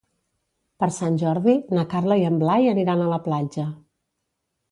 [0.83, 3.67] Per Sant Jordi na Carla i en Blai aniran a la platja.